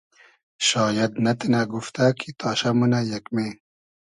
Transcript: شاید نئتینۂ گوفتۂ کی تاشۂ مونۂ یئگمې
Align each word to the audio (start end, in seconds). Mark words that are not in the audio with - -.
شاید 0.67 1.11
نئتینۂ 1.23 1.61
گوفتۂ 1.71 2.07
کی 2.19 2.29
تاشۂ 2.39 2.69
مونۂ 2.77 2.99
یئگمې 3.11 3.47